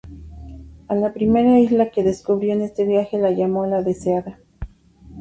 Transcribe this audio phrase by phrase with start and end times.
[0.87, 4.39] A la primera isla que descubrió en este viaje la llamó la Deseada.